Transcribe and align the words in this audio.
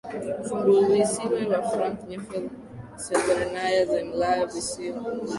Funguvisiwa 0.47 1.39
ya 1.51 1.59
Franz 1.69 1.99
Josef 2.11 2.45
Severnaya 3.05 3.81
Zemlya 3.91 4.31
Visiwa 4.51 5.01